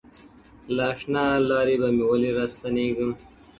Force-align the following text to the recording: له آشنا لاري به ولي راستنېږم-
له 0.75 0.83
آشنا 0.91 1.25
لاري 1.49 1.75
به 1.81 1.89
ولي 2.09 2.29
راستنېږم- 2.37 3.13